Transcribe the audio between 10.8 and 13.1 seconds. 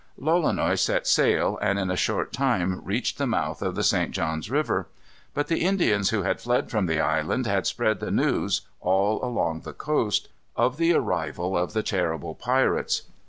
arrival of the terrible pirates.